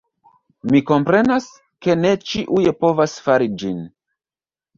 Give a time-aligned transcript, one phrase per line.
[0.69, 1.49] Mi komprenas,
[1.87, 3.79] ke ne ĉiuj povas fari ĝin